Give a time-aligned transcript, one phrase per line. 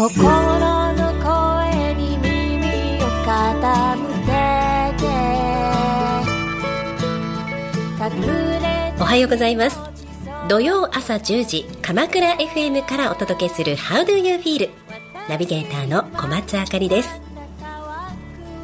[0.00, 4.32] 心の声に耳を傾け
[4.96, 5.04] て。
[8.98, 9.78] おはようございます。
[10.48, 14.70] 土曜朝10時鎌倉 FM からお届けする How do you feel?
[15.28, 17.20] ナビゲーターの小松あかりです。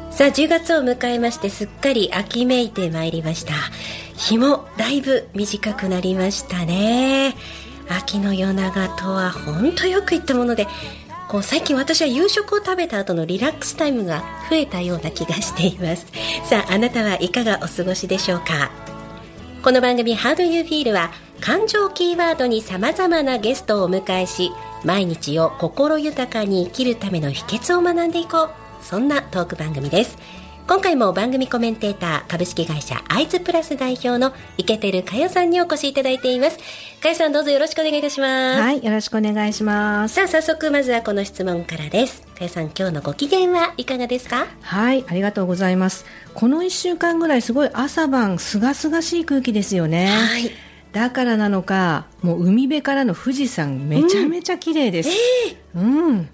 [0.09, 3.53] さあ10月を迎えましてすっかり秋めいてまいりました。
[4.15, 7.35] 日もだいぶ短くなりましたね。
[7.89, 10.67] 秋の夜長とは本当よく言ったもので
[11.27, 16.07] こう最近私は夕食を食べた後のリラックスタイムが増えたような気がしています。
[16.49, 18.71] さああなたはいかがお過ごしでしょうか？
[19.61, 24.51] この番組 How do you feel は感情キーワードに様々なゲストをお迎えし
[24.85, 28.49] 毎日を心豊かに生きるための秘訣を学んでいこう。
[28.81, 30.17] そんなトーク番組です。
[30.67, 36.57] 今回も番組コメンテーター株式会社アイズプラス代表の池照佳代さんにお越しいただいています。
[37.01, 38.61] 佳代さんどうぞよろしくお願いいたします。
[38.61, 40.15] はいよろしくお願いします。
[40.15, 42.21] さあ早速まずはこの質問からです。
[42.35, 44.45] 佳代さん今日のご機嫌はいかがですか？
[44.61, 46.05] はいありがとうございます。
[46.33, 50.07] この1週間ぐらいすごい朝晩すがすがしい空気ですよね。
[50.07, 50.51] はい。
[50.91, 55.09] だからなのかもう海辺からの富士山めちゃめちゃ綺麗です、
[55.75, 56.29] うん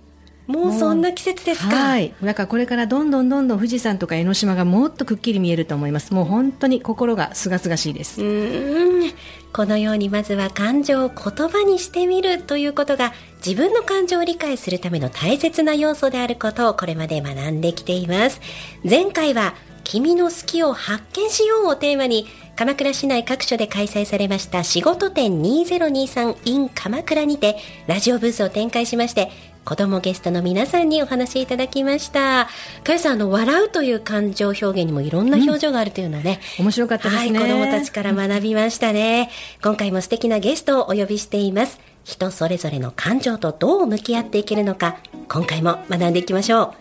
[0.48, 1.76] もうそんな季節ですか。
[1.76, 2.14] はい。
[2.22, 6.14] だからこれからどんどんどんどん富士山とか江ノ島がもっとくっきり見えると思います。
[6.14, 8.22] もう本当に心がすがすがしいです。
[8.22, 9.14] うーん。
[9.54, 13.14] このようにまずは感情を言葉にしてみるということが
[13.46, 18.42] 自分の感情を理解するための大切な要素であることをこれまで学んできています。
[18.84, 22.26] 前回は君の好きを発見しようをテーマに
[22.64, 29.32] 鎌倉市内各所で開催されました仕事展 2023in 鎌倉にてラジオブースを展開しまして
[29.66, 32.50] 子供ゲストの皆さんにお話しいただきました。
[32.84, 39.30] かよさん、あの、笑うという感情表現にもいろんな表情があるというのはね、面白かったですねはい、子供たちから学びましたね。
[39.64, 41.80] 今回も素敵なゲストをお呼びしています。
[42.04, 44.98] 人それぞれの感情とどう向き合っていけるのか、
[45.30, 46.74] 今回も学んでいきましょう。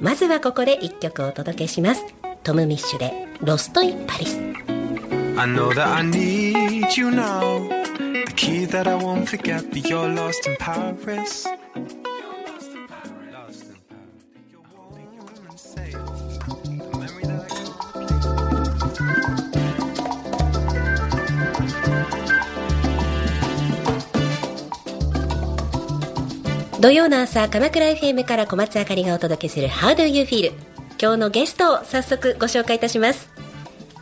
[0.00, 2.06] まずはここで一曲お届けします。
[2.42, 4.69] トム・ミッシュで、ロスト・イン・パリス。
[5.40, 7.66] I know that I need you now.
[8.26, 11.46] The key that I won't forget that you're lost in Paris.
[11.46, 11.56] Lost
[12.76, 13.64] in Paris.
[14.52, 15.00] You're warm
[15.48, 15.96] and safe.
[15.96, 17.70] The memory that I can't
[26.82, 30.52] 土曜の朝、鎌倉 FM から小松あかりがお届けする How do you feel?
[31.00, 33.39] 今日のゲストを早速ご紹介いたします。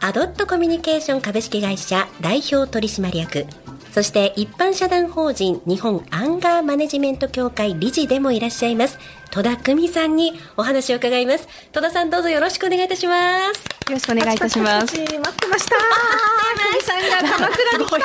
[0.01, 3.47] アドットコミュニケーション株式会社代表取締役、
[3.91, 8.99] そして一般社団法人日本アンガーマネジメント協会理事でもいらっしゃいます、
[9.31, 11.49] 戸田久美さんにお話を伺います。
[11.73, 13.59] 戸田さんどうぞよろしくお願いいたします。
[13.89, 14.97] よろしくお願いいたします。
[14.97, 15.19] 待って
[15.49, 17.99] ました久美さんが鎌倉に来た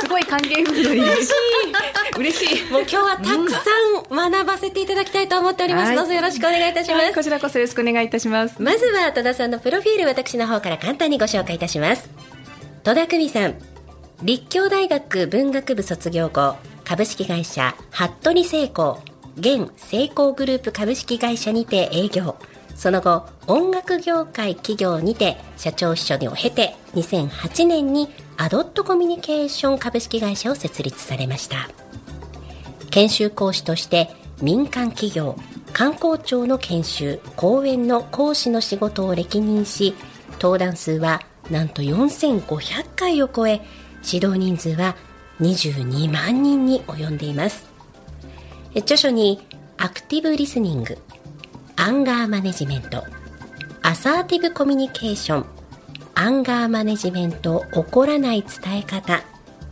[0.00, 1.32] すごい歓迎ムードに嬉しい。
[2.18, 2.70] 嬉しい。
[2.70, 3.60] もう今日はたくさ
[4.26, 5.86] ん学ばせていただきたいと思っております。
[5.88, 7.04] はいどうぞよろしくお願いいたします。
[7.04, 8.62] はいこちらこそよろしくお願いいたします。
[8.62, 12.08] まずは戸田さんのプロフィール私の方から簡単にご紹介いたします
[12.84, 13.54] 戸田久美さん
[14.22, 19.00] 立教大学文学部卒業後株式会社服部製鋼
[19.36, 22.36] 現成功グループ株式会社にて営業。
[22.74, 31.70] その後音楽業界企業にて社長秘書を経て2008年にアドットコミュニケーション株式会社を設立されました。
[32.90, 34.10] 研修講師として
[34.40, 35.36] 民間企業
[35.72, 39.94] 観光庁の研修講演の講師の仕事を歴任し
[40.40, 43.62] 登壇数はなんと4500回を超え
[44.04, 44.96] 指導人数は
[45.40, 47.71] 22万人に及んでいます。
[48.76, 49.40] 著書に
[49.76, 50.98] アクティブリスニング
[51.76, 53.04] アンガーマネジメント
[53.82, 55.46] アサーティブコミュニケーション
[56.14, 59.22] アンガーマネジメント怒らない伝え方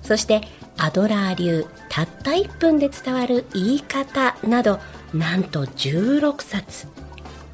[0.02, 0.42] そして
[0.76, 4.80] アドラー流たった1分で伝わる言い方など
[5.12, 6.86] なんと16冊。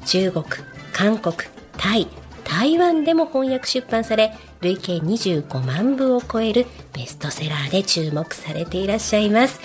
[0.05, 0.45] 中国
[0.93, 1.35] 韓国
[1.77, 2.07] タイ
[2.45, 9.59] 台湾でも翻訳出版され累計25万部を超えるベストセラーで注目されていらっしゃいます。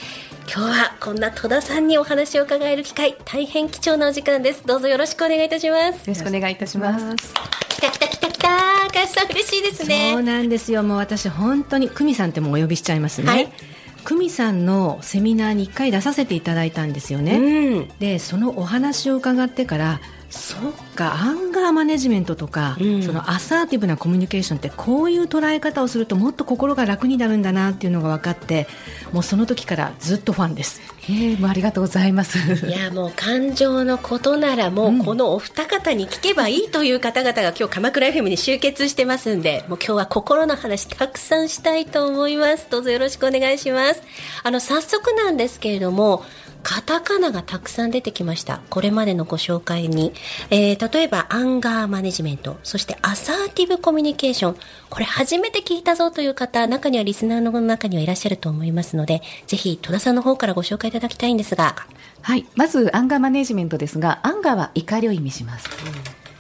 [0.46, 7.34] 今日はこんな戸田さんにお話を伺える機会大変貴重なお時間ですどうぞよろしくお願いいたしますよろしくお願いいたします。
[7.68, 8.48] 来た来た来た来た
[8.92, 13.52] かしさん嬉しいですねそうなんですよもう私本当に久美さんってもうお呼びしちゃいますね、はい
[14.04, 20.00] 久美さんのセミナーに1回出させていただいたんですよね、うんでそのお話を伺ってから
[20.32, 23.02] そっかアンガーマネジメントとか、うん。
[23.02, 28.66] そのアサーティブなコミュニケーションってこういう捉え方をするともっと心が楽になるんだなっていうのが分かって
[29.12, 30.80] もうその時からずっとファンです。
[31.10, 32.38] ええもうありがとうございます。
[32.66, 42.68] いやもう感情のことならもうこのお二方に聞けばいいという方々が今日鎌倉 FM に集結してますんでもう今日は心の話たくさんしたいと思います。
[42.70, 44.02] どうぞよろしくお願いします。
[44.42, 46.24] あの早速なんですけれども
[46.62, 48.60] カタカナがたくさん出てきました。
[48.70, 50.12] これまでのご紹介に。
[50.50, 54.56] えー、例えば、アンガーマネジメント、そしてアサーティブコミュニケーション。
[54.88, 61.74] これ初めて聞いたぞという方、中にはリスナーの中にはいらっしゃると思いますので、ぜひ戸田さんの方からご紹介いただきたいんですが。
[62.20, 62.46] はい。
[62.54, 65.68] まず、アンガーマネジメントですが、アンガーは怒りを意味します。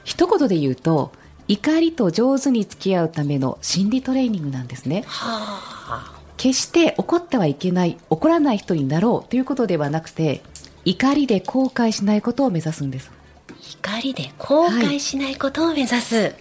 [0.04, 1.12] 一言で言うと、
[1.48, 5.04] 怒りと上手に付き合うための心理トレーニングなんですね。
[6.36, 10.42] 決して怒ってはいけない、怒らない人になろうということではなくて、
[10.84, 13.10] 怒りで後悔しないことを目指すんです。
[13.80, 16.34] 怒りで後悔しないことを目指す。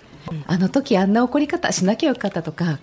[0.48, 2.80] あの時あんな怒り方しなきゃよかったとか、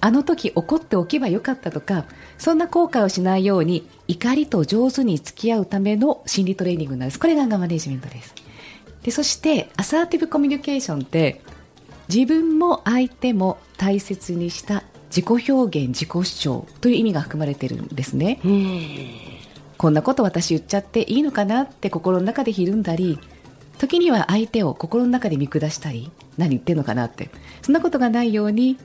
[0.00, 2.04] あの時怒っておけばよかったとか、
[2.38, 7.18] そんな後悔をしないように、怒りと上手に付き合うための心理トレーニングなんです。
[7.18, 8.34] これがアンガーマネジメントです。
[9.02, 11.40] で、そして、アサーティブコミュニケーションって、
[12.08, 18.40] 自分も相手も大切にした自己表現、自己主張という意味が含まれてるんですね。
[19.78, 23.18] こんなこと私言っちゃっていいのかなって心の中でひるんだり、
[23.78, 27.30] 時には相手を心の中で見下したり、何言ってんのかなって。
[27.62, 28.78] そんなことがないように、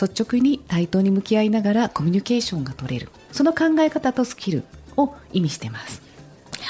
[0.00, 3.10] 率直に対等に向き合いながらコミュニケーションが取れる。
[3.32, 4.62] その考え方とスキル
[4.96, 6.00] を意味してます。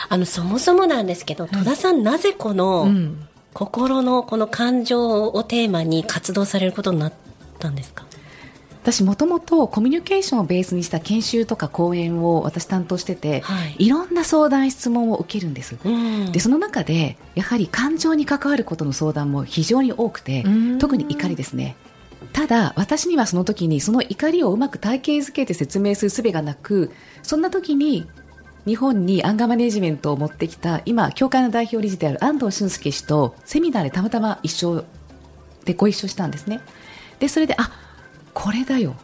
[0.09, 7.13] あの、そもそもなんですけど、戸田さん、なぜこの、うん心のこの感情をテーマに活動されることになっ
[7.59, 8.07] たんですか？
[8.83, 13.87] 私もともとコミュニケーションをベースにした研修とか講演を私担当してて、はい。
[13.87, 15.77] い、ろんな相談質問を受けるんです。
[15.85, 16.33] うん。
[16.33, 20.79] でその中でやはり感情に関わることの相談も非常に多くてうん。
[20.81, 21.77] 特に怒りですね。
[22.33, 26.91] ただ私にはその時にその怒りをうまく体系づけて説明する術がなく
[27.23, 28.09] そんな時に
[28.67, 34.85] 日本にアンガーマネジメントを持ってきた今協会の代表理事である安藤俊介氏とセミナーでたまたま一緒
[35.65, 36.61] でご一緒したんですね。
[37.19, 37.71] でそれであ
[38.35, 38.97] これだよ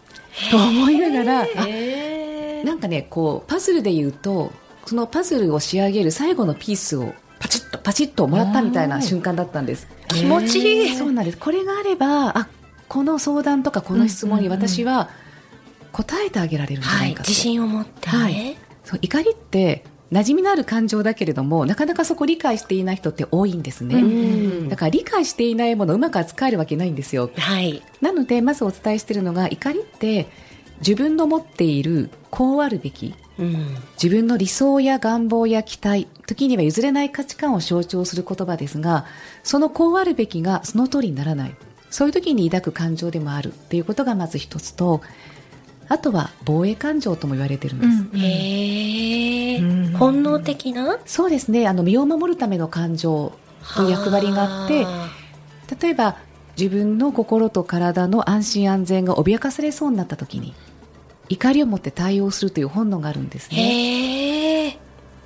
[0.51, 4.53] と思いながらあなんかねこうパズルで言うと
[4.87, 9.87] そのパズルを仕上げる最後のピースをパチッとパチッともらったみたいな瞬間だったんです。
[10.09, 10.97] 気持ちいい。
[10.97, 11.39] そうなんです。
[11.39, 12.49] これがあればあ
[12.89, 15.11] この相談とかこの質問に私は
[15.93, 18.57] 答えてあげられるんじゃはないいかと、自信を持ってね、はい。
[18.85, 23.99] そう怒りって馴染みのある感情だけれどもなかなかそこ理解していない人って多いんですね、う
[24.65, 24.69] ん。
[24.69, 27.31] だから理解していないものをうまく扱えるわけないんですよ。
[27.37, 27.83] はい。
[28.01, 30.29] なのでまずお伝えしているのが怒りって
[30.81, 33.77] 自分の持っているこうあるべきうん。
[34.03, 39.07] 自分の理想や願望や期待時には譲れない価値観を象徴する言葉ですが
[39.43, 41.57] そのこうあるべきがその通りにならない。
[41.91, 45.01] そういう時に抱く感情でもあるということがまず一つと
[45.89, 49.93] あとは防衛感情とも言われてるんです、へえ、うん。
[49.95, 50.99] 本能的な？
[51.07, 51.67] そうですね。
[51.67, 53.33] あの身を守るための感情
[53.75, 55.09] という役割があっては
[55.81, 56.17] 例えば
[56.59, 60.55] 自分の心と体の安心安全が脅かされそうになった時に
[61.29, 64.18] 怒りを持って対応するという本能があるんですあね。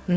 [0.05, 0.11] と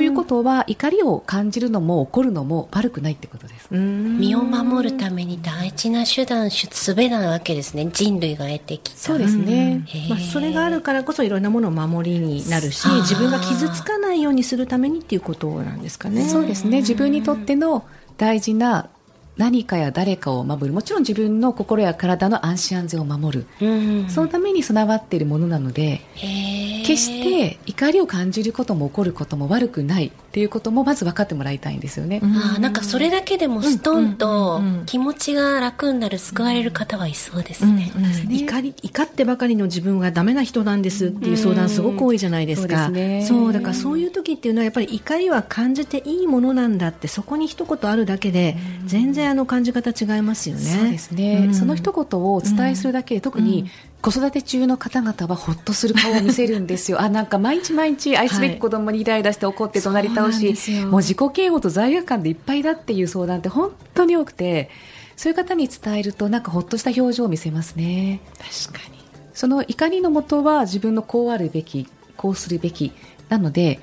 [0.00, 3.68] いうことは怒りを感じるのも怒るのも悪くないってことです。
[3.70, 9.84] うん身を守るために大事な手段術なわけですね人類が得てきたそうですね。
[10.08, 16.28] まあ、それがあるからこそいろんなものを守りになるし自分が傷つかないようにするためにっていうことなんですかね。
[16.28, 16.78] そうですね。
[16.78, 17.84] 自分にとっての
[18.16, 18.88] 大事な
[19.36, 20.72] 何かや誰かを守る。
[20.72, 23.46] もちろん自分の心や体の安心安全を守る。
[23.60, 32.20] うんそのために備わっているものなので、へー決して怒りを感じることも起こることも悪くないっていうこともまず分かってもらいたいんですよね。
[32.22, 38.32] あーなんかそれだけでもストンとうんうんうん気持ちが楽になる救われる方はいそうですうんね、うん。
[38.32, 43.38] 怒り怒ってばかりの自分がダメな人なんですっていう相談すごく多いじゃないですか、そうですね。
[43.40, 50.62] そうだからそういう時っていうのはやっぱり怒りは感じていいものなんだってそこに一言あるだけで全然あの感じ方違いますよね。
[50.62, 51.54] そうですね、うん。
[51.54, 53.66] その一言をお伝えするだけで、特に
[54.00, 57.00] 子育て中の方々はほっとする顔を見せるんですよ。
[57.00, 60.86] あなんか毎日毎日愛すべき子供にイライラして怒って怒鳴り倒し、すよ。
[60.86, 64.70] もう自己嫌悪と罪悪感でいっぱいだっていう相談って本当に多くて
[65.16, 68.20] そういう方に伝えるとなんかほっとした表情を見せますね。
[68.38, 68.98] 確かに。
[69.34, 72.92] その怒りのもとは自分のこうあるべきこうするべき
[73.28, 73.80] なので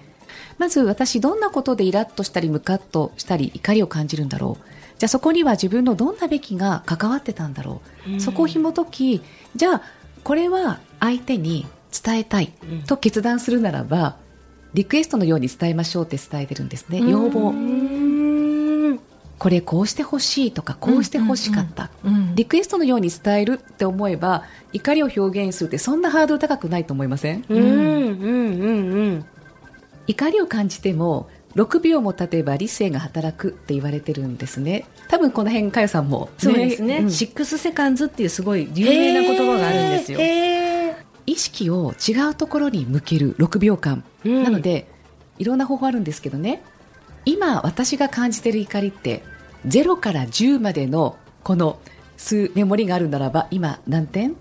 [0.58, 4.66] まず私どんなことでイラッとしたりムカッとしたり怒りを感じるんだろう。
[4.98, 9.22] じゃあそこには自分のどんなべきが関わってたんだろう、そこを紐解き
[9.54, 9.82] じゃあ
[10.26, 11.68] これは相手に
[12.04, 12.52] 伝えたい
[12.88, 14.18] と決断するならば、
[14.74, 17.00] リクエストのように伝えましょうって伝えてるんですね。
[17.00, 17.54] 要望。
[19.38, 22.36] これこうしてほしいとかこうしてほしかった、うんうん。
[22.36, 29.26] リクエストのように伝えるって思えば怒りを表現するってそんなハードル高くないと思いません、うんうんうんうん。
[30.08, 34.86] 怒りを感じても6秒も経てば理性が働くって言われてるんですね。
[35.08, 37.12] 多分この辺かよさんも、そうですね、うん。
[37.12, 40.20] シックスセカンズっていうすごい有名な言葉があるんですよ、
[41.26, 44.44] 意識を違うところに向ける6秒間、うん。
[44.44, 44.88] なので
[45.40, 46.62] いろんな方法あるんですけどね。
[47.26, 49.24] 今私が感じてる怒りって
[49.66, 51.80] 0から10までのこの
[52.18, 54.32] 数メモリがあるならば今何点？
[54.32, 54.34] っ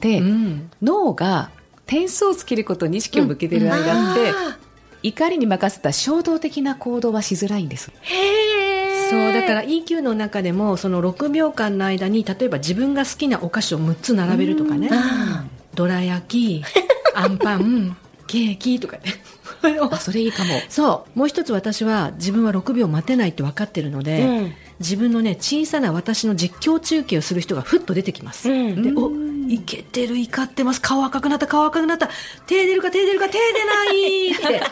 [0.00, 0.70] て、うん。
[0.82, 1.50] 脳が
[1.86, 4.58] 点数をつけることに意識を向けてる間って、あ
[5.04, 7.92] 怒りに任せた衝動的な行動はしづらいんです。
[9.10, 14.88] そうだから EQ の中でもその6秒間の間に例えば自分が好きなお菓子を6つ並べるとかね。
[14.90, 15.44] あ
[15.74, 16.64] どら焼き
[17.14, 17.96] あんパン
[18.26, 18.96] ケーキとか。
[18.96, 19.02] ね
[19.90, 20.54] あそれいいかも。
[20.70, 21.18] そう。
[21.18, 28.82] もう一つ私は自分は6秒待てないって分かってるので、うん自分のね小さな私の実況中継をする人がふっと出てきます、うん。
[28.82, 29.10] でお
[29.50, 30.80] いけてる怒ってます。
[30.80, 32.08] 顔赤くなった顔赤くなった。
[32.46, 34.62] 手出るか手出るか手出ないって。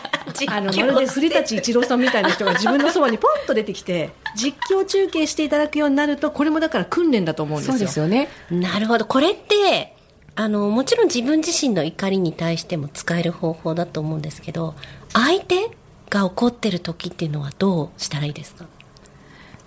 [0.48, 7.72] あのまるで古舘一郎さんみたいな人が自分のそばにポンと出てきて実況中継していただくようになるとこれもだから訓練だと思うんですよ。
[7.74, 8.28] そうですよね。
[8.50, 9.04] なるほど。
[9.04, 9.94] これって
[10.34, 14.74] あのもちろん自分自身の怒りに対しても使える方法だと思うんですけど
[15.12, 15.68] 相手
[16.08, 18.64] が怒ってる時っていうのはどうしたらいいですか？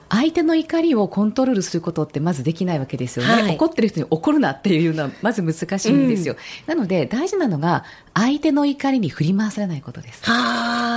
[0.09, 3.55] 相手の怒りをコントロールすることってまずできないわけですよね、はい。
[3.55, 6.35] 怒ってる人に怒るなっていうのはまず難しいんですよ、
[6.67, 10.21] なので大事なのが相手の怒りに振り回されないことです。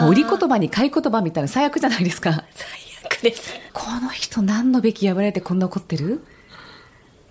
[0.09, 2.45] 売り言葉に買い言葉みたいな最悪じゃないですか。
[2.55, 2.69] 最
[3.05, 3.55] 悪です。
[3.73, 6.21] この人何のべき破られてこんな怒ってる？
[6.21, 6.21] っ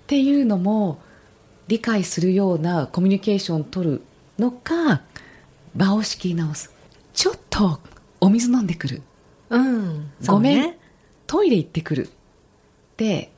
[0.07, 0.99] ていうのも
[1.67, 4.01] 理解するようなコミュニケーションを取る
[4.39, 5.01] のか
[5.75, 6.73] 場を仕切り直す。
[7.13, 7.79] ちょっと
[8.19, 9.01] お水飲んでくる。
[9.49, 10.11] うん。
[10.25, 10.73] ごめん、
[11.27, 12.09] トイレ行ってくる。
[12.97, 13.31] で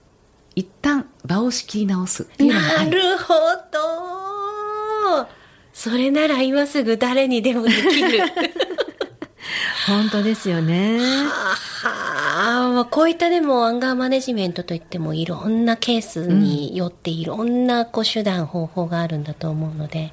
[0.55, 2.23] 一旦場を仕切り直す。
[2.23, 3.33] っていうのがあるなるほ
[3.71, 5.27] ど。
[5.73, 8.19] それなら今すぐ誰にでもできる。
[9.87, 10.99] 本当ですよね。
[10.99, 20.11] はあ、こういったでもアンガーマネジメントといってもいろんなケースによっていろんなこう手段方法があるんだと思うので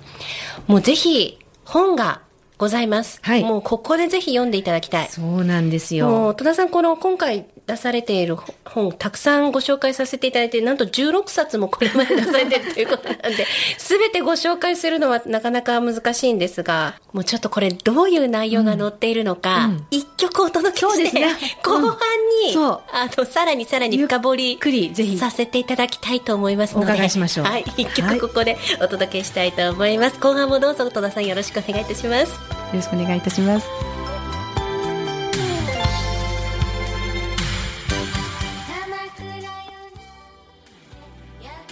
[0.66, 2.22] もうぜひ本が
[2.58, 3.42] ございます、はい。
[3.42, 5.08] もうここでぜひ読んでいただきたい。
[5.08, 13.46] そうなんですもよう戸田さんこの今回出されている本たくさんご紹介させていただいてなんと16冊もこれまで出されてるということなんで
[13.78, 21.34] 全てご紹介するのはなかなか難しいんですがもうちょっとこれどういう内容が載っているのか、一曲お届けして、ですね。
[21.62, 21.96] 後半
[22.44, 22.80] に、そう。
[22.92, 27.46] あのさらにさらに深掘りくりぜひさせていただきたいと思いますのでお伺いしましょう。
[27.46, 32.32] はい、一はい曲ここでお届けしたいと思います、後半もどうぞ戸田さんよろしくお願いいたします。
[32.32, 33.68] よろしくお願いいたします。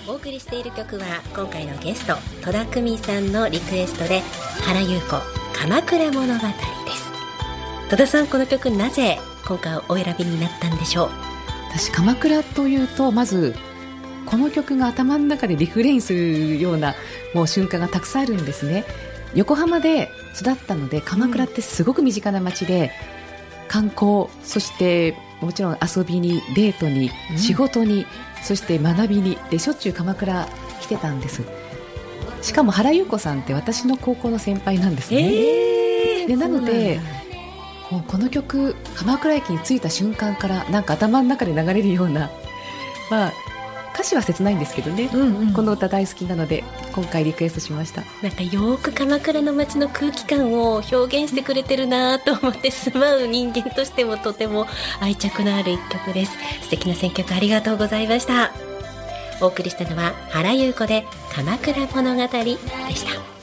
[0.06, 2.14] お送りしている曲は今回のゲスト
[2.44, 4.22] 戸田久美さんのリクエストで
[4.62, 5.16] 原優子
[5.58, 6.38] 鎌倉物語で
[6.92, 7.10] す。
[7.90, 11.10] 戸田さんこの曲なぜ今回お選びになったんでしょう？
[11.70, 13.54] 私鎌倉というとまず
[14.26, 16.94] この曲が頭の中でリフレインするような
[17.34, 18.84] もう瞬間がたくさんあるんですね
[19.34, 22.92] 横浜で育ったので鎌倉ってすごく身近な街で、
[23.68, 27.38] 観光そしてもちろん遊びにデートに、うん。
[27.38, 28.06] 仕事に
[28.42, 30.46] そして学びにでしょっちゅう鎌倉
[30.80, 31.42] 来てたんです。
[32.42, 37.00] しかも原優子さんって私の高校の先輩なんですね、でなので
[37.90, 42.30] もうこの曲鎌倉駅に着いた瞬間からなんか頭の中で流れるような
[43.10, 43.32] まあ
[43.94, 45.52] 歌詞は切ないんですけどね、うんうん。
[45.52, 48.02] この歌大好きなので今回リクエストしました。
[48.22, 54.66] なんかよーく鎌倉の街の空気感を表現してくれてるなと思って住まう人間としてもとても
[55.00, 56.32] 愛着のある一曲です。
[56.62, 58.52] 素敵な選曲ありがとうございました。
[59.40, 62.56] お送りしたのは原優子で鎌倉物語で
[62.94, 63.33] した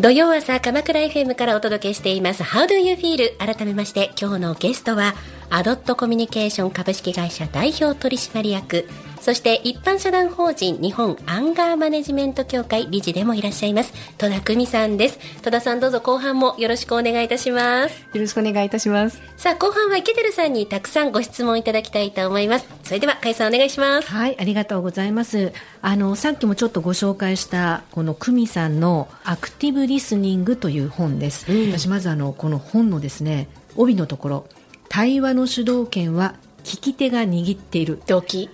[0.00, 3.36] 土曜朝鎌倉 FM からお届けしています How do you feel?
[3.36, 5.12] 改めまして今日のゲストは
[5.50, 8.88] アドットコミュニケーション株式会社代表取締役
[9.20, 13.92] そして一般社団法人日本アンガーマネジメント協会理事でもいらっしゃいます。
[14.16, 15.18] 戸田久美さんです。
[15.42, 18.00] 戸田さんどうぞ後半もよろしくお願いいたします。
[18.14, 19.20] よろしくお願いいたします。
[19.36, 22.68] さあ後半は池てるさんにたくさんご質問いただきたいと思います。
[22.82, 24.08] それでは甲斐さんお願いします。
[24.08, 25.52] はい、ありがとうございます。
[25.82, 31.46] あのさっきもちょっとご紹介したこの久美さんのアクティブリスニングという本です。
[31.70, 34.46] 私まずあのこの本のですね帯のところ
[34.88, 36.34] 対話の主導権は
[36.64, 38.00] 聞き手が握っている。
[38.06, 38.48] 動機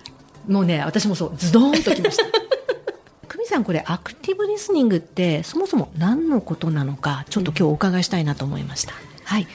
[0.47, 2.25] もうね私もそうズドーンときました。
[3.29, 8.95] 久美さんこれアクティブリスニングってそもそも何のことなのかちょっと今日お伺いしたいなと思いました。
[9.25, 9.47] はい。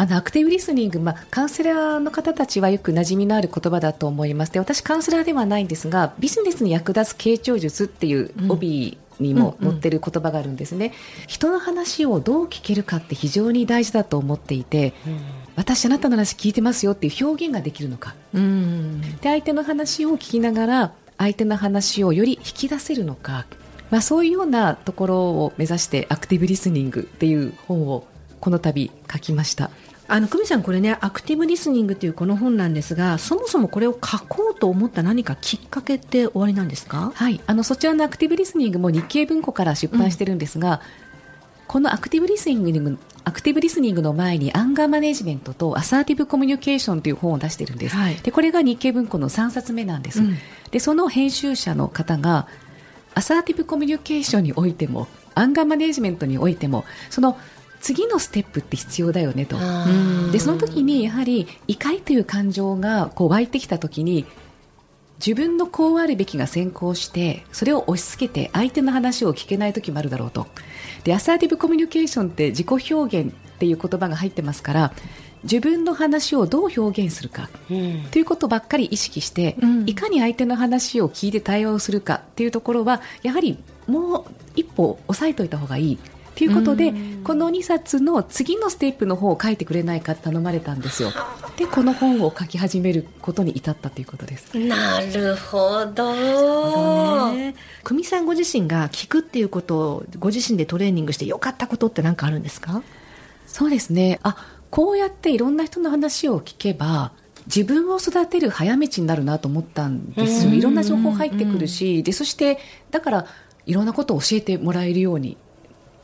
[0.00, 4.52] あのアクティブリスニング、まあ、カウンセラーの方たちはよく馴染みのある言葉だと思います。
[4.52, 10.92] で私カウンセラーではないんですがビジネスに役立つ傾聴術っていう帯にも載ってる言葉があるんですね、
[11.26, 14.94] 人の話をどう聞けるかって非常に大事だと思っていて、
[15.58, 18.14] 私あなたの話聞いてますよっていう表現ができるのか。
[18.32, 19.00] うん。
[19.00, 23.44] で相手の話を聞きながら相手の話をより引き出せるのか、
[23.90, 28.06] まあ、そういうようなところを目指してアクティブリスニングっていう本を
[28.38, 29.70] この度書きました。
[30.10, 37.12] あの久美さんこれねアクティブリスニングというこの本なんですがそもそもこれを書こうと思った何かきっかけって終わりなんですか？
[37.14, 40.80] はい、あのそちらのアクティブリスニングも日経文庫から出版してるんですが、
[41.68, 48.16] このアクティブリスニングアクティブリスニングの前にアンガーマネジメントとアサーティブコミュニケーションという本を出してるんです、はい。
[48.16, 50.38] でこれが日経文庫の3冊目なんです、うん。
[50.70, 52.48] でその編集者の方が
[53.14, 57.36] アサーティブコミュニケーションにおいてもアンガーマネジメントにおいてもその
[57.80, 59.58] 次のステップって必要だよねと。
[60.32, 64.24] でその時にやはり怒りという感情がこう湧いてきた時に
[65.24, 70.46] 自分のこうあるべきが先行してそれを押し付けて相手の話を聞けない時もあるだろうと。
[71.04, 74.92] でアサーティブコミュニケーションって自己表現っていう言葉が入ってますから
[75.44, 78.04] 自分の話をどう表現するかうん。
[78.10, 79.88] ということばっかり意識して、うん。
[79.88, 85.98] いかに相手の話を聞いて対話をするかっていうところはやはりもう一歩押さえておいた方がいい
[86.38, 91.10] ということで、この2冊の次のステップの方を書いてくれないか頼まれたんですよ。
[91.56, 94.56] でこの本を書き始めることに至ったということです。
[94.56, 97.32] なるほど。
[97.34, 97.56] ね。
[97.82, 102.84] 久美さんご自身が聞くっていうことをご自身でトレーニングしてよかったことって何かあるんですか？
[103.48, 104.20] そうですね。
[104.22, 104.36] あ
[104.70, 107.10] こうやっていろんな人の話を聞けば
[107.46, 110.54] 自分を育てる早道になるなと思ったんですよ。
[110.54, 112.58] いろんな情報入ってくるしでそして
[112.92, 113.26] だから
[113.66, 115.36] いろんなことを教えてもらえるように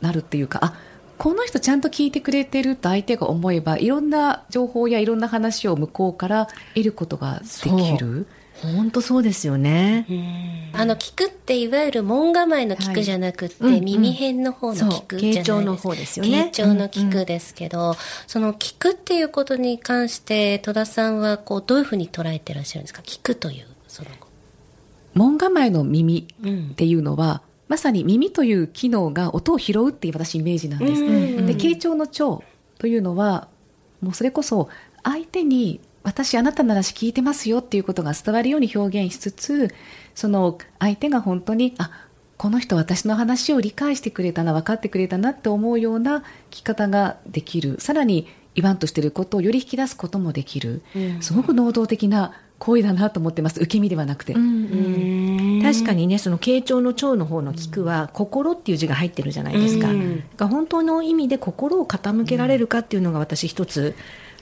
[0.04, 0.74] なるっていうかあ
[1.18, 8.26] この人ちゃんと聞いてくれてると相手が思えばいろんな情報やいろんな話を向こうから得ることができる？
[8.62, 10.06] 本当そうですよね、
[10.72, 13.84] あの聞くっていわゆる門構えの聞くじゃなくって、はいうんうん。
[13.84, 15.60] 耳辺の方の聞くじゃないですか。
[15.60, 16.50] の方ですよね。
[16.50, 17.96] 傾聴の聞くですけど、
[18.28, 23.02] その聞くっていうことに関して戸田さんはこうどういうふうに捉えてらっしゃるんですか？
[23.02, 24.10] 聞くというその
[25.14, 32.42] 門構えの耳うんっていうのは、まさに耳という機能が音を拾うっていう私イメージなんです、うんで傾聴の聴
[32.78, 33.48] というのは
[34.00, 34.68] もうそれこそ
[35.02, 39.74] 相手に私あなたの話聞いてますよっていうことが伝わるように表現しつつ
[40.14, 41.90] その相手が本当にあ
[42.36, 47.80] この人私の話を理解してくれたな分かってくれたなって思うような聞き方ができる。
[47.80, 51.22] さらに言わんとしていることをより引き出すこともできる、うん。
[51.22, 53.60] すごく能動的な行為だなと思ってます。
[53.60, 60.22] 受け身ではなくて、確かにねその傾聴の聴の方の聞くは、心っていう字が入ってるじゃないですか,、うん。
[60.36, 63.94] が本当の意味で心を傾けられるかっていうのが私一つ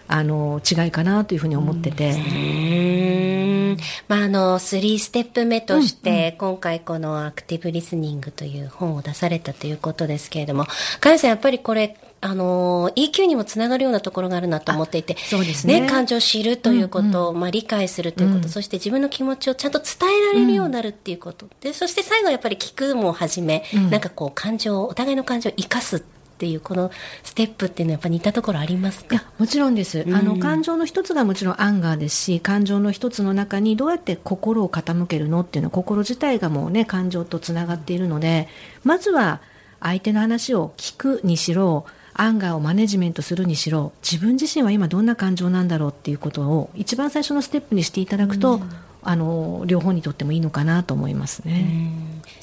[0.08, 3.72] あの違いかなというふうに思ってて、うー。
[3.74, 3.76] ん
[4.08, 10.66] まあ、あの、3ステップ目として、今回このアクティブリスニングという本を出されたということですけれども、
[11.00, 15.88] かやさんやっぱりこれ、あの、EQ にもつながるようなところがあるなと思っていて、そうですね。
[15.88, 21.48] 感情を知るということ、まあ理解するということ、そして自分の気持ちをちゃんと伝えられるようになるっていうこと。
[21.60, 26.00] で、そして最後はやっぱり聞くもはじめ、なんかこう感情を、お互いの感情を生かすっ
[26.38, 26.92] ていう、この
[27.24, 29.16] ステップっていうのはやっぱ似たところありますか？
[29.16, 30.14] いやもちろんです、うん。
[30.14, 38.48] あの感情の一つがもちろんアンガーですし感情の一つの中にどうやって心を傾けるのっていうのは心自体がもうね感情とつながっているので
[38.84, 39.40] まずは
[39.80, 48.60] 相手の話を聞くにしろアンガーをマネジメントするにしろ自分自身は今どんな感情なんだろうっていうことを一番最初のステップにしていただくと、
[49.02, 51.90] あの両方にとってもいいのかなと思いますね。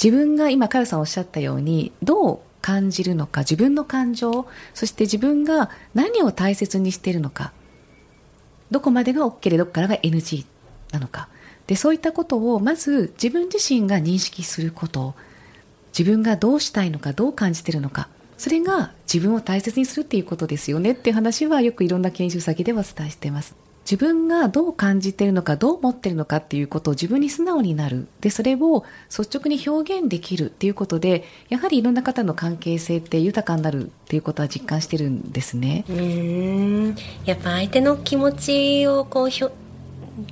[0.01, 7.51] 自分が今、かよさんおっしゃったように、どう感じるのか、自分の感情、そして自分が何を大切にしているのか、
[8.71, 10.45] どこまでが OK でどこからが NG
[10.91, 11.29] なのか。
[11.67, 15.15] で、そういったことを、まず自分自身が認識すること、
[15.97, 23.53] 自分がどうしたいのか、どう感じているのか、それが自分を大切にするっていうことですよねっていう話はよくいろんな研修先ではお伝えしています。
[23.89, 35.85] 自分がどう感じているのかどう思っているのかっていうことを自分に素直になるでそれを率直に表現できるっていうことでやはりいろんな方の関係性って豊かになるっていうことは実感してるんですね。
[35.89, 39.51] うーんやっぱ相手の気持ちをこうひょ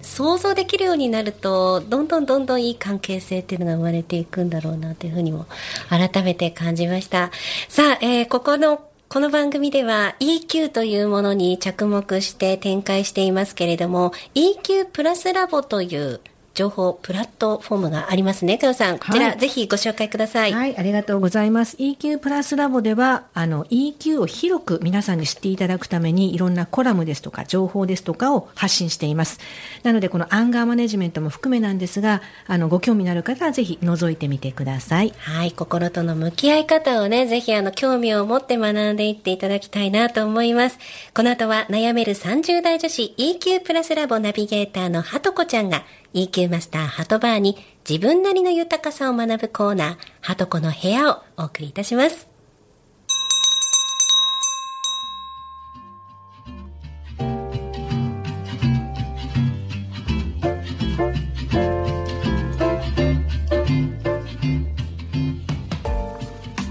[0.02, 5.46] 想像できるようになるとどんどんどんどんいい関係性っていうのが生まれていくんだろうなというふうにも
[5.90, 7.32] 改めて感じました。
[7.70, 16.20] さあ、えーここのこの番組では EQ というものに着目して展開していますけれども EQ プラスラボという
[16.58, 18.98] 情報プラットフォームがありますね、かよさん。
[18.98, 20.54] こちら、はいぜひご紹介ください。
[20.54, 21.78] はい、ありがとうございます。
[21.78, 29.40] EQ プラスラボでは、あの、EQ を広く皆さんに知っていただくために、いろんなコラムですとか、情報ですとかを発信しています。
[29.84, 35.14] なので、このアンガーマネジメントも含めなんですが、あの、ご興味のある方はぜひ覗いてみてください。
[35.20, 40.80] はい、心との向き合い方をね、ぜひあの、興味を持って学んでいっていただきたいなと思います。
[41.14, 45.84] この後は、悩める30代女子 EQ プラスラボナビゲーターのはとこちゃんが、
[46.18, 47.56] EQ マスターハトバーに
[47.88, 52.28] 自分なりの豊かさを学ぶコーナー、はとこの部屋をお送りいたします。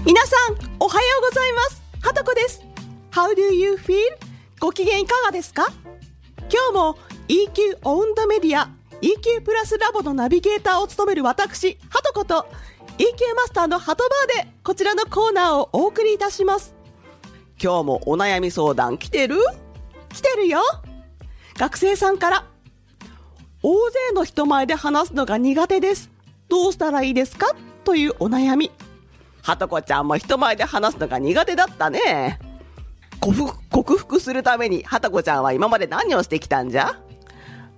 [0.05, 1.81] 皆さん、おはようございます。
[2.01, 2.61] はとこです。
[3.11, 3.95] How do you feel?
[4.59, 5.71] ご機嫌いかがですか？
[6.49, 6.97] 今日も
[7.29, 12.47] EQ オウンドメディア EQ プラスラボのナビゲーターを務める私、はとこと
[12.97, 16.73] EQ マスターのハトバーでこちらのコーナーをお送りいたします。
[17.61, 19.37] 今日もお悩み相談来てる？
[20.09, 20.61] 来てるよ
[21.57, 22.45] 学生さんから
[23.61, 26.09] 大勢の人前で話すのが苦手です。
[26.49, 27.55] どうしたらいいですか？
[27.83, 28.71] というお悩み。
[29.43, 32.39] はとこちゃんも人前で話すのが苦手だったね。
[33.19, 36.99] 克服するために、はたこちゃんは今まで何をしてきたんじゃ？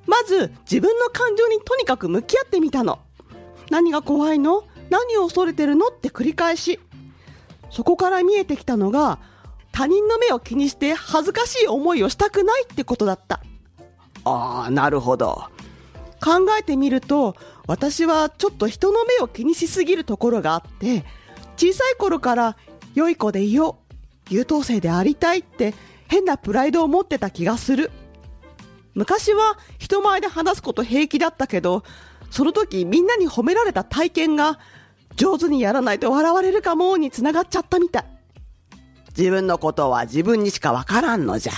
[0.09, 2.97] まず、自分の感情にとにかく向き合ってみたの。
[3.69, 4.63] 何が怖いの？
[4.89, 5.89] 何を恐れてるの？
[5.89, 6.79] って繰り返し。
[7.69, 9.19] そこから見えてきたのが、
[9.71, 13.39] 他人の目を気にして恥ずかしい思いをしたくないってことだった。
[14.25, 15.43] ああ、なるほど。
[16.21, 17.35] 考えてみると、
[17.67, 21.05] 私はちょっと人の目を気にしすぎるところがあって、
[21.55, 22.57] 小さい頃から
[22.95, 23.77] 良い子でいよ
[24.31, 25.75] う、優等生でありたいって
[26.07, 27.91] 変なプライドを持ってた気がする。
[28.99, 31.83] 昔は人前で話すこと平気だったけど、
[32.31, 34.59] その時みんなに褒められた体験が
[35.15, 38.05] 上手にやらないと笑われるかもに繋がっちゃったみたい。
[39.17, 41.53] 自分のことは自分にしかわからんのじゃ。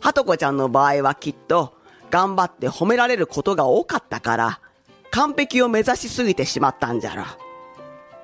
[0.00, 1.72] はとこちゃんの場合はきっと
[2.10, 4.60] 頑張って褒められることが多かったから、
[5.12, 7.26] 完璧を目指しすぎてしまったんじゃろ。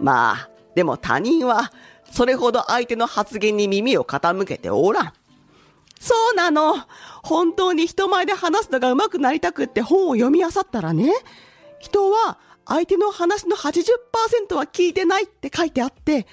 [0.00, 1.72] まあ、でも他人は
[2.10, 5.12] それほど相手の発言に耳を傾けておらん。
[6.00, 6.76] そうなの。
[7.22, 11.10] 本当に人前で話すのが上手くなりたくって本を読み漁ったらね、
[11.80, 16.26] 人は相手の話の80%は聞いてないって書いてあって、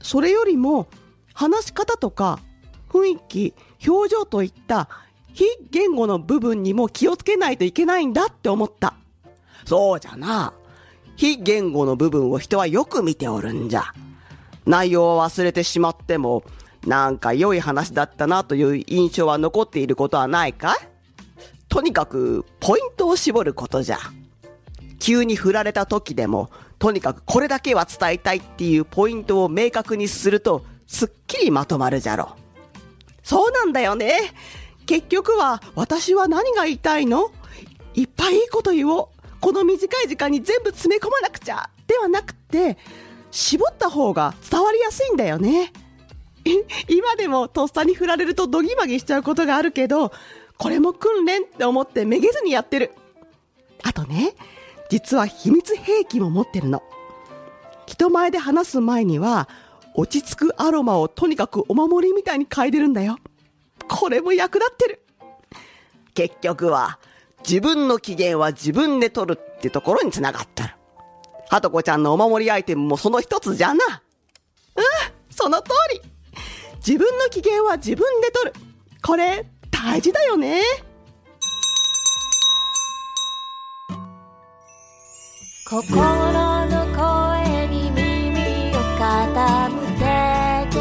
[0.00, 0.88] それよりも
[1.34, 2.40] 話し方とか
[2.90, 3.54] 雰囲気、
[3.86, 4.88] 表情といった
[5.32, 8.94] 非言語の部分にも気をつけないといけないんだって思った。
[9.64, 10.52] そうじゃな。
[11.16, 13.84] 非言語の部分を人はよく見ておるんじゃ。
[14.66, 16.44] 内容を忘れてしまっても、
[16.86, 20.76] なんか良い話だったなという印象は残っていることはないか
[21.68, 23.98] とにかく、ポイントを絞ることじゃ。
[24.98, 32.36] 急に振られた時でも、とにかくこれだけは伝えたいっていうポイントを明確にすると、すっきりまとまるじゃろ。
[33.22, 34.34] そうなんだよね。
[34.84, 37.30] 結局は、私は何が言いたいの？
[37.94, 39.08] いっぱいいいこと言おう。
[39.40, 41.70] この短い時間に全部詰め込まなくちゃ。
[41.86, 42.76] ではなくて、
[43.30, 45.72] 絞った方が伝わりやすいんだよね。
[46.88, 50.12] 今でもとっさに振られるとドギマギしちゃうことがあるけど、
[50.58, 52.92] これも訓練って思ってめげずにやってる。
[53.82, 54.34] あとね、
[54.88, 56.82] 実は秘密兵器も持ってるの。
[57.86, 59.48] 人前で話す前には、
[59.94, 63.18] 落ち着くアロマをとにかくお守りみたいに嗅いでるんだよ。
[63.88, 65.02] これも役立ってる。
[66.14, 66.98] 結局は、
[67.46, 70.70] 自分の機嫌は自分で取るってところにつながってる。
[71.50, 74.02] はとこちゃんのお守りアイテムもその一つじゃな。
[74.76, 74.84] うん、
[75.30, 76.11] その通り。
[76.84, 78.52] 自分の機嫌は自分で取る。
[79.02, 80.62] これ、大事だよね。
[85.64, 90.04] 心の声に耳を傾け
[90.70, 90.78] て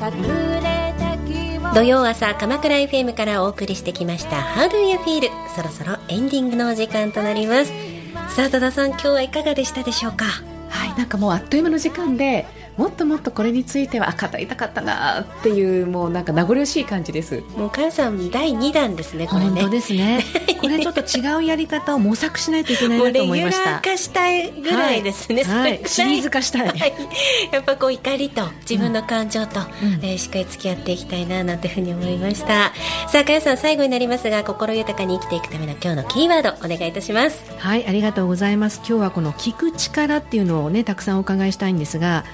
[0.00, 0.70] 隠れ
[1.74, 7.72] 土曜朝鎌倉 FM からお送りしてきました「How do you feel?」そろそろエンディングのお時間となります
[8.34, 10.24] さあ戸田さん今日はいかがでしたでしょうか？
[10.70, 12.46] はい、なんかもうあっという間の時間で
[12.80, 17.42] もっともっとこれについてはあ語りたかったなっていうもうなんか名残惜しい感じです。
[17.54, 19.50] もうかよさん第2弾ですねこれね。
[19.50, 20.24] 本当ですね。
[20.58, 23.80] これちょっと違うやり方を模索しないといけないなと思いました。
[23.80, 25.82] 化したいぐらいですね、はい。
[25.84, 26.68] シリーズ化したい。
[26.68, 26.94] はい。
[27.52, 29.60] やっぱこう怒りと自分の感情と、
[30.00, 32.72] えーしっかり付き合っていきたいななんていうふうに思いました。
[33.08, 37.44] さあかよさん最後になりますが心豊かに生きていくための今日のキーワードお願いいたします。
[37.58, 38.78] はい、ありがとうございます。
[38.78, 42.24] 今日はこの聞く力っていうのをね、たくさんお伺いしたいんですが、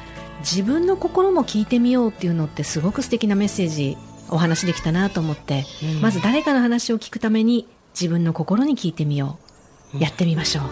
[0.41, 3.97] 自分の心も聞いてみようっていうのってすごく素敵なメッセージ
[4.29, 5.65] お話できたなと思って、
[6.01, 9.39] まず誰かの話を聞くために自分の心に聞いてみよ
[9.95, 9.99] う。
[10.03, 10.65] やってみましょう。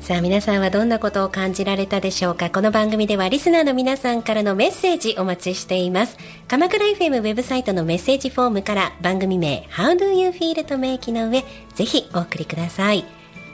[0.00, 2.50] さあ皆さんはどんなことを感じられたでしょうか？
[2.50, 6.16] この番組ではリスナーの皆さんからのメッセージお待ちしています。
[6.46, 13.04] 鎌倉 FM ウェブサイトのメッセージフォームから番組名 How do you feel と明記の上ぜひお送りください。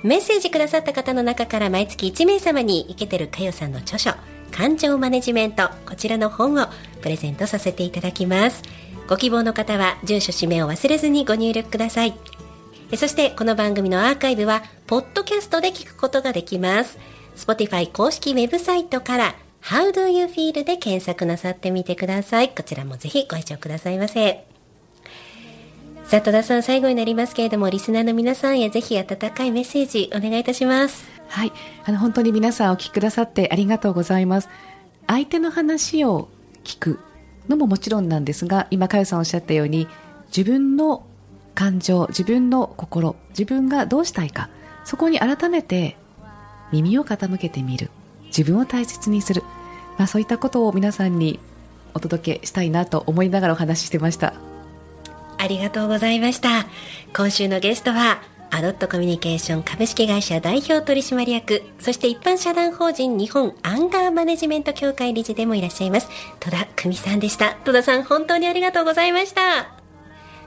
[0.02, 4.12] メッセージくださった方の中から毎月1名様にイケてるかよさんの著書
[4.56, 6.68] 感情マネジメントこちらの本を
[7.02, 8.62] プレゼントさせていただきます。
[9.08, 12.14] ご希望の方は住所氏名を忘れずにご入力ください。
[12.96, 16.98] そしてこの番組のアーカイブはポッドキャストで聞くことができます。
[17.36, 22.50] Spotify 公式ウェブサイトから How do you feel で検索なさってみてください。
[22.50, 24.46] こちらもぜひご視聴くださいませ。
[26.04, 31.13] さあ戸田さん最後になりますけれどもリスナーの皆さんへぜひ温かいメッセージお願いいたします。
[31.34, 31.52] はい、
[31.84, 34.48] あの本当に皆さんお聞きくださってありがとうございます。
[35.08, 36.28] 相手の話を
[36.62, 37.00] 聞く
[37.48, 39.88] のももちろんなんですが、今かよさんおっしゃったように、
[40.28, 41.04] 自分の
[41.56, 44.48] 感情、自分の心、自分がどうしたいか、
[44.84, 45.96] そこに改めて
[46.70, 47.90] 耳を傾けてみる、
[48.26, 49.42] 自分を大切にする、
[49.98, 51.40] まあそういったことを皆さんに
[51.94, 54.34] お届けしたいなと思いながらお話ししてました。
[55.36, 56.66] ありがとうございました
[57.14, 58.22] 今週のゲストは
[58.54, 66.08] アドットコミュニケーション株式会社代表取締役そして一般社団法人日本アンガーマネジメント協会理事でもいらっしゃいます。
[66.38, 67.54] 戸田久美さんでした。
[67.64, 69.74] 戸田さん本当にありがとうございました。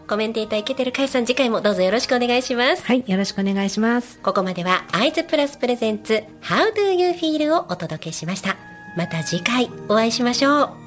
[0.07, 2.83] コメンテーターイケてるかいさん次回もどうぞよろしくお願いします。
[2.85, 4.19] はいよろしくお願いします。
[4.19, 8.55] ここまではアイズプラスプレゼンツ How do you feel をお届けしました。
[8.95, 10.86] また次回お会いしましょう